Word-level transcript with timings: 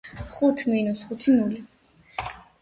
ხუთს 0.35 0.63
მინუს 0.69 0.99
ხუთი 1.09 1.29
ნულია. 1.35 1.63